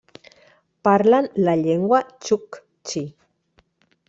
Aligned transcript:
Parlen 0.87 1.29
la 1.49 1.55
llengua 1.65 2.01
txuktxi. 2.23 3.05